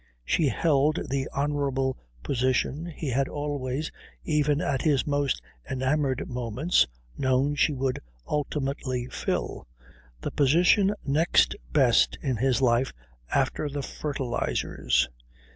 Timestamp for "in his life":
12.19-12.91